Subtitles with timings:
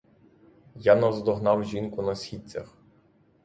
[0.75, 2.77] Я наздогнав жінку на східцях.